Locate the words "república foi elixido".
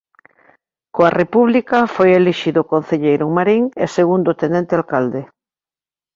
1.21-2.61